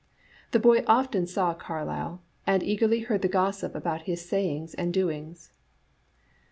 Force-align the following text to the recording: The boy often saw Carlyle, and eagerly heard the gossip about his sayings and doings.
The 0.49 0.57
boy 0.57 0.83
often 0.87 1.27
saw 1.27 1.53
Carlyle, 1.53 2.23
and 2.47 2.63
eagerly 2.63 3.01
heard 3.01 3.21
the 3.21 3.27
gossip 3.27 3.75
about 3.75 4.01
his 4.09 4.27
sayings 4.27 4.73
and 4.73 4.91
doings. 4.91 5.51